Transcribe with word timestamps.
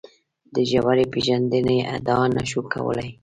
د 0.53 0.55
ژورې 0.71 1.05
پېژندنې 1.13 1.77
ادعا 1.95 2.25
نه 2.35 2.43
شو 2.49 2.61
کولای. 2.73 3.09